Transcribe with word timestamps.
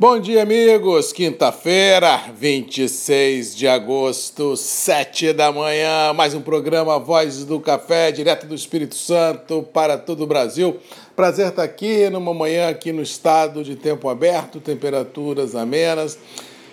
Bom 0.00 0.20
dia, 0.20 0.42
amigos. 0.44 1.12
Quinta-feira, 1.12 2.30
26 2.32 3.56
de 3.56 3.66
agosto, 3.66 4.56
7 4.56 5.32
da 5.32 5.50
manhã. 5.50 6.12
Mais 6.12 6.34
um 6.34 6.40
programa 6.40 7.00
Voz 7.00 7.44
do 7.44 7.58
Café, 7.58 8.12
direto 8.12 8.46
do 8.46 8.54
Espírito 8.54 8.94
Santo 8.94 9.60
para 9.60 9.98
todo 9.98 10.22
o 10.22 10.26
Brasil. 10.26 10.76
Prazer 11.16 11.48
estar 11.48 11.64
aqui 11.64 12.08
numa 12.10 12.32
manhã 12.32 12.68
aqui 12.68 12.92
no 12.92 13.02
estado 13.02 13.64
de 13.64 13.74
tempo 13.74 14.08
aberto, 14.08 14.60
temperaturas 14.60 15.56
amenas 15.56 16.16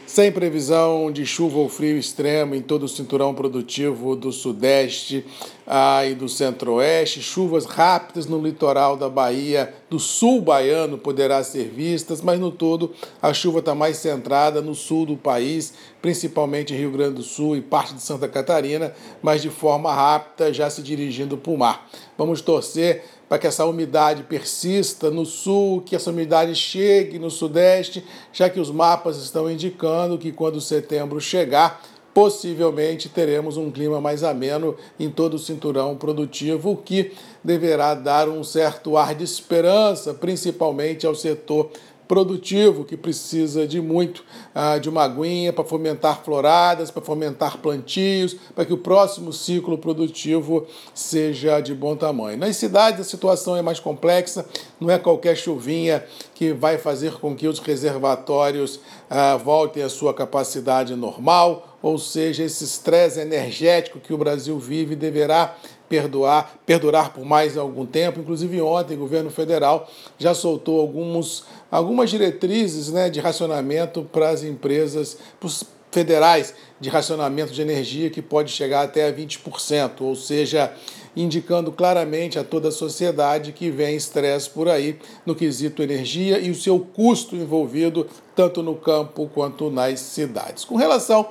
sem 0.05 0.31
previsão 0.31 1.11
de 1.11 1.25
chuva 1.25 1.57
ou 1.57 1.67
frio 1.67 1.97
extremo 1.97 2.55
em 2.55 2.61
todo 2.61 2.83
o 2.83 2.87
cinturão 2.87 3.33
produtivo 3.33 4.15
do 4.15 4.31
Sudeste 4.31 5.25
ah, 5.65 6.05
e 6.05 6.13
do 6.13 6.29
Centro-Oeste. 6.29 7.21
Chuvas 7.21 7.65
rápidas 7.65 8.27
no 8.27 8.41
litoral 8.41 8.95
da 8.95 9.09
Bahia, 9.09 9.73
do 9.89 9.99
sul 9.99 10.41
baiano, 10.41 10.97
poderá 10.97 11.43
ser 11.43 11.69
vistas, 11.69 12.21
mas 12.21 12.39
no 12.39 12.51
todo 12.51 12.93
a 13.21 13.33
chuva 13.33 13.59
está 13.59 13.73
mais 13.73 13.97
centrada 13.97 14.61
no 14.61 14.75
sul 14.75 15.05
do 15.05 15.17
país, 15.17 15.73
principalmente 16.01 16.75
Rio 16.75 16.91
Grande 16.91 17.15
do 17.15 17.23
Sul 17.23 17.57
e 17.57 17.61
parte 17.61 17.95
de 17.95 18.01
Santa 18.01 18.27
Catarina, 18.27 18.93
mas 19.23 19.41
de 19.41 19.49
forma 19.49 19.93
rápida, 19.93 20.53
já 20.53 20.69
se 20.69 20.81
dirigindo 20.81 21.37
para 21.37 21.51
o 21.51 21.57
mar. 21.57 21.89
Vamos 22.17 22.41
torcer 22.41 23.03
para 23.27 23.39
que 23.39 23.47
essa 23.47 23.65
umidade 23.65 24.23
persista 24.23 25.09
no 25.09 25.25
sul, 25.25 25.81
que 25.81 25.95
essa 25.95 26.11
umidade 26.11 26.53
chegue 26.55 27.17
no 27.17 27.31
sudeste, 27.31 28.03
já 28.31 28.49
que 28.49 28.59
os 28.59 28.69
mapas 28.69 29.17
estão 29.17 29.49
indicando 29.49 30.17
que 30.17 30.31
quando 30.31 30.61
setembro 30.61 31.19
chegar, 31.19 31.81
possivelmente 32.13 33.09
teremos 33.09 33.57
um 33.57 33.69
clima 33.69 33.99
mais 33.99 34.23
ameno 34.23 34.77
em 34.97 35.09
todo 35.09 35.33
o 35.33 35.39
cinturão 35.39 35.97
produtivo, 35.97 36.71
o 36.71 36.77
que 36.77 37.11
deverá 37.43 37.93
dar 37.93 38.29
um 38.29 38.41
certo 38.41 38.95
ar 38.95 39.13
de 39.13 39.25
esperança, 39.25 40.13
principalmente 40.13 41.05
ao 41.05 41.13
setor 41.13 41.71
produtivo 42.07 42.85
que 42.85 42.95
precisa 42.95 43.67
de 43.67 43.81
muito 43.81 44.23
ah, 44.53 44.77
de 44.77 44.89
uma 44.89 45.03
aguinha 45.03 45.51
para 45.51 45.63
fomentar 45.63 46.23
floradas, 46.23 46.91
para 46.91 47.01
fomentar 47.01 47.57
plantios, 47.57 48.35
para 48.55 48.65
que 48.65 48.73
o 48.73 48.77
próximo 48.77 49.33
ciclo 49.33 49.77
produtivo 49.77 50.65
seja 50.93 51.59
de 51.59 51.73
bom 51.73 51.95
tamanho. 51.95 52.37
Nas 52.37 52.57
cidades 52.57 53.01
a 53.01 53.03
situação 53.03 53.55
é 53.55 53.61
mais 53.61 53.79
complexa, 53.79 54.45
não 54.79 54.89
é 54.89 54.97
qualquer 54.97 55.35
chuvinha 55.35 56.03
que 56.33 56.53
vai 56.53 56.77
fazer 56.77 57.13
com 57.13 57.35
que 57.35 57.47
os 57.47 57.59
reservatórios 57.59 58.79
ah, 59.09 59.37
voltem 59.37 59.83
à 59.83 59.89
sua 59.89 60.13
capacidade 60.13 60.95
normal, 60.95 61.77
ou 61.81 61.99
seja, 61.99 62.43
esse 62.43 62.63
estresse 62.63 63.19
energético 63.19 63.99
que 63.99 64.13
o 64.13 64.17
Brasil 64.17 64.57
vive 64.57 64.95
deverá 64.95 65.55
perdoar, 65.87 66.59
perdurar 66.65 67.13
por 67.13 67.25
mais 67.25 67.57
algum 67.57 67.85
tempo. 67.85 68.19
Inclusive 68.19 68.61
ontem 68.61 68.95
o 68.95 68.99
governo 68.99 69.29
federal 69.29 69.89
já 70.17 70.33
soltou 70.33 70.79
alguns, 70.79 71.45
algumas 71.71 72.09
diretrizes 72.09 72.91
né, 72.91 73.09
de 73.09 73.19
racionamento 73.19 74.03
para 74.11 74.29
as 74.29 74.43
empresas, 74.43 75.17
para 75.39 75.47
os 75.47 75.63
federais 75.91 76.53
de 76.77 76.89
racionamento 76.89 77.53
de 77.53 77.61
energia 77.61 78.09
que 78.09 78.21
pode 78.21 78.51
chegar 78.51 78.83
até 78.83 79.07
a 79.07 79.13
20%, 79.13 80.01
ou 80.01 80.13
seja, 80.13 80.73
indicando 81.15 81.71
claramente 81.71 82.37
a 82.37 82.43
toda 82.43 82.67
a 82.67 82.71
sociedade 82.71 83.53
que 83.53 83.71
vem 83.71 83.95
estresse 83.95 84.49
por 84.49 84.67
aí 84.67 84.99
no 85.25 85.33
quesito 85.33 85.81
energia 85.81 86.37
e 86.37 86.51
o 86.51 86.55
seu 86.55 86.79
custo 86.79 87.33
envolvido 87.33 88.05
tanto 88.35 88.61
no 88.61 88.75
campo 88.75 89.29
quanto 89.33 89.71
nas 89.71 90.01
cidades. 90.01 90.65
Com 90.65 90.75
relação 90.75 91.29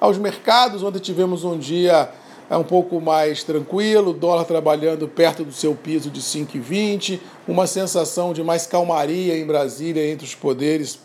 aos 0.00 0.16
mercados, 0.16 0.84
onde 0.84 1.00
tivemos 1.00 1.42
um 1.42 1.58
dia 1.58 2.08
é 2.48 2.56
um 2.56 2.64
pouco 2.64 3.00
mais 3.00 3.42
tranquilo, 3.42 4.12
dólar 4.12 4.44
trabalhando 4.44 5.08
perto 5.08 5.44
do 5.44 5.52
seu 5.52 5.74
piso 5.74 6.10
de 6.10 6.20
5,20, 6.20 7.18
uma 7.48 7.66
sensação 7.66 8.32
de 8.32 8.42
mais 8.42 8.66
calmaria 8.66 9.36
em 9.36 9.46
Brasília 9.46 10.06
entre 10.06 10.26
os 10.26 10.34
poderes 10.34 10.98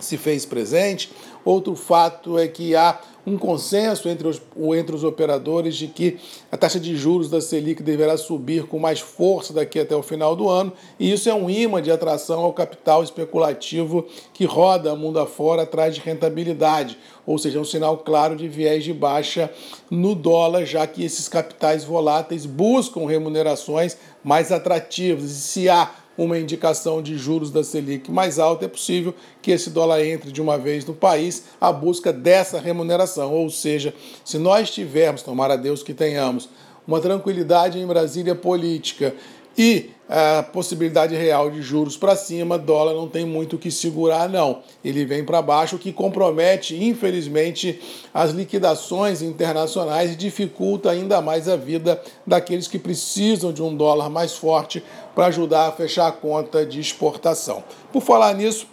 se 0.00 0.16
fez 0.16 0.44
presente. 0.44 1.10
Outro 1.44 1.74
fato 1.74 2.38
é 2.38 2.46
que 2.46 2.74
há 2.74 3.00
um 3.26 3.36
consenso 3.36 4.08
entre 4.08 4.26
os, 4.26 4.40
entre 4.74 4.94
os 4.94 5.04
operadores 5.04 5.76
de 5.76 5.86
que 5.86 6.18
a 6.50 6.56
taxa 6.56 6.80
de 6.80 6.96
juros 6.96 7.28
da 7.28 7.40
Selic 7.40 7.82
deverá 7.82 8.16
subir 8.16 8.64
com 8.64 8.78
mais 8.78 9.00
força 9.00 9.52
daqui 9.52 9.78
até 9.78 9.94
o 9.94 10.02
final 10.02 10.34
do 10.34 10.48
ano, 10.48 10.72
e 10.98 11.12
isso 11.12 11.28
é 11.28 11.34
um 11.34 11.48
imã 11.48 11.82
de 11.82 11.90
atração 11.90 12.40
ao 12.40 12.52
capital 12.52 13.02
especulativo 13.02 14.06
que 14.32 14.44
roda 14.44 14.96
mundo 14.96 15.18
afora 15.18 15.62
atrás 15.62 15.94
de 15.94 16.00
rentabilidade, 16.00 16.98
ou 17.26 17.38
seja, 17.38 17.58
é 17.58 17.60
um 17.60 17.64
sinal 17.64 17.98
claro 17.98 18.34
de 18.34 18.48
viés 18.48 18.82
de 18.82 18.92
baixa 18.92 19.50
no 19.90 20.14
dólar, 20.14 20.64
já 20.64 20.86
que 20.86 21.04
esses 21.04 21.28
capitais 21.28 21.84
voláteis 21.84 22.46
buscam 22.46 23.06
remunerações 23.06 23.96
mais 24.24 24.50
atrativas. 24.50 25.30
E 25.30 25.34
se 25.34 25.68
há 25.68 25.90
uma 26.24 26.38
indicação 26.38 27.00
de 27.00 27.16
juros 27.16 27.50
da 27.50 27.64
Selic 27.64 28.10
mais 28.10 28.38
alta, 28.38 28.66
é 28.66 28.68
possível 28.68 29.14
que 29.40 29.50
esse 29.50 29.70
dólar 29.70 30.04
entre 30.04 30.30
de 30.30 30.42
uma 30.42 30.58
vez 30.58 30.84
no 30.84 30.92
país 30.92 31.44
à 31.58 31.72
busca 31.72 32.12
dessa 32.12 32.60
remuneração. 32.60 33.32
Ou 33.32 33.48
seja, 33.48 33.94
se 34.22 34.36
nós 34.36 34.70
tivermos, 34.70 35.22
tomara 35.22 35.56
Deus 35.56 35.82
que 35.82 35.94
tenhamos, 35.94 36.46
uma 36.86 37.00
tranquilidade 37.00 37.78
em 37.78 37.86
Brasília 37.86 38.34
política 38.34 39.14
e 39.56 39.90
a 40.12 40.42
possibilidade 40.42 41.14
real 41.14 41.52
de 41.52 41.62
juros 41.62 41.96
para 41.96 42.16
cima, 42.16 42.58
dólar 42.58 42.94
não 42.94 43.06
tem 43.06 43.24
muito 43.24 43.54
o 43.54 43.58
que 43.60 43.70
segurar, 43.70 44.28
não. 44.28 44.58
Ele 44.84 45.04
vem 45.04 45.24
para 45.24 45.40
baixo, 45.40 45.76
o 45.76 45.78
que 45.78 45.92
compromete, 45.92 46.74
infelizmente, 46.74 47.80
as 48.12 48.32
liquidações 48.32 49.22
internacionais 49.22 50.10
e 50.10 50.16
dificulta 50.16 50.90
ainda 50.90 51.20
mais 51.20 51.48
a 51.48 51.56
vida 51.56 52.02
daqueles 52.26 52.66
que 52.66 52.76
precisam 52.76 53.52
de 53.52 53.62
um 53.62 53.76
dólar 53.76 54.10
mais 54.10 54.34
forte 54.34 54.82
para 55.14 55.26
ajudar 55.26 55.68
a 55.68 55.72
fechar 55.72 56.08
a 56.08 56.12
conta 56.12 56.66
de 56.66 56.80
exportação. 56.80 57.62
Por 57.92 58.02
falar 58.02 58.34
nisso, 58.34 58.66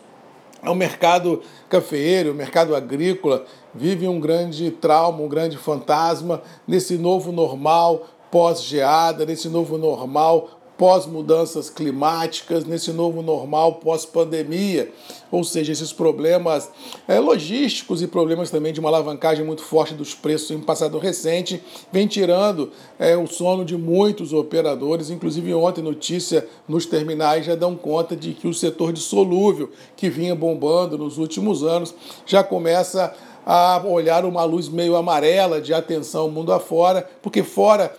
o 0.63 0.73
mercado 0.73 1.43
cafeeiro, 1.69 2.31
o 2.31 2.35
mercado 2.35 2.75
agrícola, 2.75 3.45
vive 3.75 4.07
um 4.07 4.19
grande 4.19 4.71
trauma, 4.71 5.21
um 5.21 5.27
grande 5.27 5.55
fantasma 5.55 6.41
nesse 6.67 6.97
novo 6.97 7.31
normal 7.31 8.07
pós-geada, 8.31 9.25
nesse 9.25 9.47
novo 9.47 9.77
normal 9.77 10.56
pós-mudanças 10.77 11.69
climáticas, 11.69 12.63
nesse 12.63 12.91
novo 12.91 13.21
normal 13.21 13.75
pós-pandemia, 13.75 14.91
ou 15.31 15.43
seja, 15.43 15.71
esses 15.71 15.91
problemas 15.91 16.69
é, 17.07 17.19
logísticos 17.19 18.01
e 18.01 18.07
problemas 18.07 18.51
também 18.51 18.71
de 18.71 18.79
uma 18.79 18.89
alavancagem 18.89 19.43
muito 19.43 19.63
forte 19.63 19.95
dos 19.95 20.13
preços 20.13 20.51
em 20.51 20.59
passado 20.59 20.99
recente, 20.99 21.61
vem 21.91 22.05
tirando 22.05 22.71
é, 22.99 23.17
o 23.17 23.25
sono 23.25 23.65
de 23.65 23.75
muitos 23.75 24.33
operadores, 24.33 25.09
inclusive 25.09 25.53
ontem 25.53 25.81
notícia 25.81 26.47
nos 26.67 26.85
terminais 26.85 27.45
já 27.45 27.55
dão 27.55 27.75
conta 27.75 28.15
de 28.15 28.33
que 28.33 28.47
o 28.47 28.53
setor 28.53 28.93
de 28.93 28.99
solúvel, 28.99 29.71
que 29.95 30.09
vinha 30.09 30.35
bombando 30.35 30.97
nos 30.97 31.17
últimos 31.17 31.63
anos, 31.63 31.93
já 32.25 32.43
começa 32.43 33.13
a 33.49 33.81
olhar 33.85 34.25
uma 34.25 34.43
luz 34.43 34.67
meio 34.67 34.97
amarela 34.97 35.61
de 35.61 35.73
atenção 35.73 36.29
mundo 36.29 36.51
afora, 36.51 37.09
porque 37.21 37.41
fora 37.41 37.95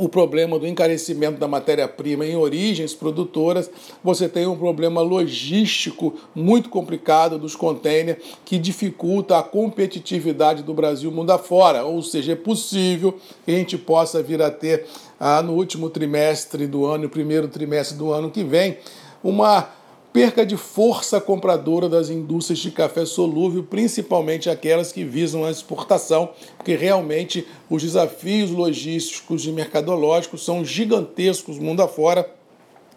o 0.00 0.08
problema 0.08 0.58
do 0.58 0.66
encarecimento 0.66 1.38
da 1.38 1.46
matéria-prima 1.46 2.24
em 2.24 2.34
origens 2.34 2.94
produtoras, 2.94 3.70
você 4.02 4.30
tem 4.30 4.46
um 4.46 4.56
problema 4.56 5.02
logístico 5.02 6.14
muito 6.34 6.70
complicado 6.70 7.38
dos 7.38 7.54
containers 7.54 8.16
que 8.42 8.56
dificulta 8.56 9.36
a 9.36 9.42
competitividade 9.42 10.62
do 10.62 10.72
Brasil 10.72 11.12
mundo 11.12 11.32
afora. 11.32 11.84
Ou 11.84 12.00
seja, 12.00 12.32
é 12.32 12.34
possível 12.34 13.18
que 13.44 13.50
a 13.50 13.54
gente 13.54 13.76
possa 13.76 14.22
vir 14.22 14.40
a 14.40 14.50
ter 14.50 14.86
ah, 15.18 15.42
no 15.42 15.52
último 15.52 15.90
trimestre 15.90 16.66
do 16.66 16.86
ano, 16.86 17.02
no 17.04 17.10
primeiro 17.10 17.46
trimestre 17.46 17.98
do 17.98 18.10
ano 18.10 18.30
que 18.30 18.42
vem, 18.42 18.78
uma 19.22 19.68
perca 20.12 20.44
de 20.44 20.56
força 20.56 21.20
compradora 21.20 21.88
das 21.88 22.10
indústrias 22.10 22.58
de 22.58 22.70
café 22.70 23.04
solúvel, 23.06 23.62
principalmente 23.62 24.50
aquelas 24.50 24.92
que 24.92 25.04
visam 25.04 25.44
a 25.44 25.50
exportação, 25.50 26.30
porque 26.56 26.74
realmente 26.74 27.46
os 27.68 27.82
desafios 27.82 28.50
logísticos 28.50 29.44
e 29.44 29.52
mercadológicos 29.52 30.44
são 30.44 30.64
gigantescos 30.64 31.58
mundo 31.58 31.82
afora 31.82 32.28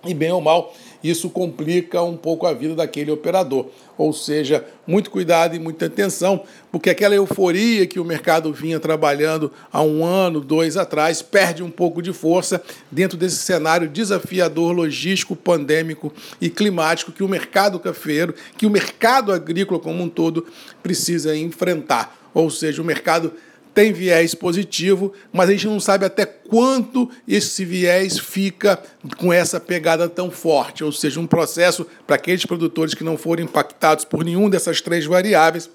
e 0.05 0.13
bem 0.13 0.31
ou 0.31 0.41
mal, 0.41 0.73
isso 1.03 1.29
complica 1.29 2.01
um 2.01 2.15
pouco 2.15 2.45
a 2.45 2.53
vida 2.53 2.75
daquele 2.75 3.11
operador. 3.11 3.67
Ou 3.97 4.11
seja, 4.11 4.65
muito 4.87 5.11
cuidado 5.11 5.55
e 5.55 5.59
muita 5.59 5.85
atenção, 5.85 6.43
porque 6.71 6.89
aquela 6.89 7.13
euforia 7.13 7.85
que 7.85 7.99
o 7.99 8.05
mercado 8.05 8.51
vinha 8.51 8.79
trabalhando 8.79 9.51
há 9.71 9.81
um 9.81 10.03
ano, 10.03 10.41
dois 10.41 10.77
atrás, 10.77 11.21
perde 11.21 11.61
um 11.61 11.69
pouco 11.69 12.01
de 12.01 12.11
força 12.11 12.61
dentro 12.91 13.17
desse 13.17 13.37
cenário 13.37 13.87
desafiador 13.87 14.73
logístico, 14.73 15.35
pandêmico 15.35 16.11
e 16.41 16.49
climático 16.49 17.11
que 17.11 17.23
o 17.23 17.29
mercado 17.29 17.79
cafeiro, 17.79 18.33
que 18.57 18.65
o 18.65 18.69
mercado 18.69 19.31
agrícola 19.31 19.79
como 19.79 20.03
um 20.03 20.09
todo 20.09 20.47
precisa 20.81 21.35
enfrentar. 21.35 22.17
Ou 22.33 22.49
seja, 22.49 22.81
o 22.81 22.85
mercado 22.85 23.31
tem 23.73 23.91
viés 23.91 24.35
positivo, 24.35 25.13
mas 25.31 25.49
a 25.49 25.51
gente 25.53 25.67
não 25.67 25.79
sabe 25.79 26.05
até 26.05 26.25
quanto 26.25 27.09
esse 27.27 27.65
viés 27.65 28.19
fica 28.19 28.81
com 29.17 29.33
essa 29.33 29.59
pegada 29.59 30.07
tão 30.07 30.29
forte, 30.29 30.83
ou 30.83 30.91
seja, 30.91 31.19
um 31.19 31.27
processo 31.27 31.85
para 32.05 32.15
aqueles 32.15 32.45
produtores 32.45 32.93
que 32.93 33.03
não 33.03 33.17
foram 33.17 33.43
impactados 33.43 34.05
por 34.05 34.23
nenhum 34.23 34.49
dessas 34.49 34.79
três 34.79 35.05
variáveis, 35.05 35.69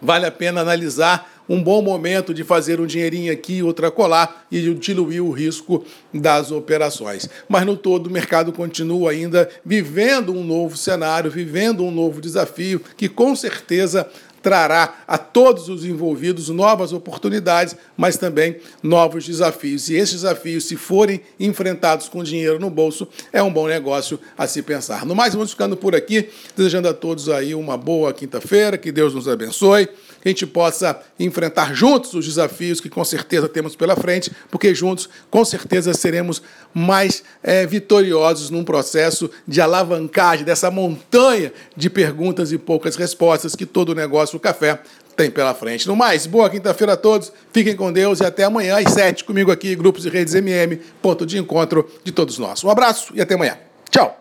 vale 0.00 0.26
a 0.26 0.32
pena 0.32 0.60
analisar 0.60 1.30
um 1.50 1.60
bom 1.60 1.82
momento 1.82 2.32
de 2.32 2.44
fazer 2.44 2.80
um 2.80 2.86
dinheirinho 2.86 3.32
aqui, 3.32 3.60
outra 3.60 3.90
colar 3.90 4.46
e 4.52 4.72
diluir 4.74 5.20
o 5.20 5.32
risco 5.32 5.84
das 6.14 6.52
operações. 6.52 7.28
Mas 7.48 7.66
no 7.66 7.76
todo, 7.76 8.06
o 8.06 8.10
mercado 8.10 8.52
continua 8.52 9.10
ainda 9.10 9.50
vivendo 9.64 10.32
um 10.32 10.44
novo 10.44 10.76
cenário, 10.76 11.28
vivendo 11.28 11.84
um 11.84 11.90
novo 11.90 12.20
desafio 12.20 12.80
que 12.96 13.08
com 13.08 13.34
certeza 13.34 14.08
trará 14.42 15.02
a 15.06 15.18
todos 15.18 15.68
os 15.68 15.84
envolvidos 15.84 16.48
novas 16.48 16.92
oportunidades, 16.92 17.76
mas 17.96 18.16
também 18.16 18.56
novos 18.82 19.26
desafios. 19.26 19.88
E 19.88 19.94
esses 19.94 20.22
desafios, 20.22 20.64
se 20.64 20.76
forem 20.76 21.20
enfrentados 21.38 22.08
com 22.08 22.22
dinheiro 22.22 22.58
no 22.58 22.70
bolso, 22.70 23.08
é 23.32 23.42
um 23.42 23.52
bom 23.52 23.66
negócio 23.66 24.18
a 24.36 24.46
se 24.46 24.62
pensar. 24.62 25.04
No 25.04 25.14
mais, 25.14 25.34
vamos 25.34 25.50
ficando 25.50 25.76
por 25.76 25.94
aqui, 25.94 26.28
desejando 26.56 26.88
a 26.88 26.94
todos 26.94 27.28
aí 27.28 27.54
uma 27.54 27.76
boa 27.76 28.12
quinta-feira, 28.12 28.78
que 28.78 28.90
Deus 28.92 29.14
nos 29.14 29.28
abençoe 29.28 29.88
que 30.20 30.28
a 30.28 30.30
gente 30.30 30.46
possa 30.46 31.00
enfrentar 31.18 31.74
juntos 31.74 32.14
os 32.14 32.26
desafios 32.26 32.80
que 32.80 32.90
com 32.90 33.04
certeza 33.04 33.48
temos 33.48 33.74
pela 33.74 33.96
frente, 33.96 34.30
porque 34.50 34.74
juntos 34.74 35.08
com 35.30 35.44
certeza 35.44 35.94
seremos 35.94 36.42
mais 36.74 37.22
é, 37.42 37.66
vitoriosos 37.66 38.50
num 38.50 38.62
processo 38.62 39.30
de 39.46 39.60
alavancagem 39.60 40.44
dessa 40.44 40.70
montanha 40.70 41.52
de 41.76 41.88
perguntas 41.88 42.52
e 42.52 42.58
poucas 42.58 42.96
respostas 42.96 43.56
que 43.56 43.64
todo 43.64 43.94
negócio 43.94 44.29
do 44.32 44.40
café 44.40 44.80
tem 45.16 45.30
pela 45.30 45.54
frente. 45.54 45.86
No 45.86 45.94
mais, 45.94 46.26
boa 46.26 46.48
quinta-feira 46.48 46.94
a 46.94 46.96
todos, 46.96 47.32
fiquem 47.52 47.76
com 47.76 47.92
Deus 47.92 48.20
e 48.20 48.24
até 48.24 48.44
amanhã 48.44 48.78
às 48.78 48.92
sete 48.92 49.24
comigo 49.24 49.50
aqui, 49.50 49.74
Grupos 49.76 50.06
e 50.06 50.08
Redes 50.08 50.34
MM, 50.34 50.76
ponto 51.02 51.26
de 51.26 51.38
encontro 51.38 51.90
de 52.02 52.12
todos 52.12 52.38
nós. 52.38 52.64
Um 52.64 52.70
abraço 52.70 53.12
e 53.14 53.20
até 53.20 53.34
amanhã. 53.34 53.58
Tchau! 53.90 54.18